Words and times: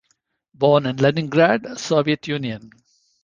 Born 0.55 0.87
in 0.87 0.97
Leningrad, 0.97 1.77
Soviet 1.79 2.27
Union. 2.27 2.71